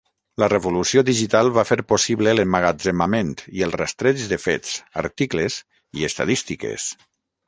La 0.43 0.47
Revolució 0.51 1.01
Digital 1.09 1.49
va 1.57 1.65
fer 1.71 1.75
possible 1.91 2.31
l’emmagatzemament 2.37 3.29
i 3.59 3.63
el 3.67 3.75
rastreig 3.81 4.23
de 4.31 4.39
fets, 4.47 4.71
articles 5.03 5.59
i 6.01 6.09
estadístiques. 6.09 6.89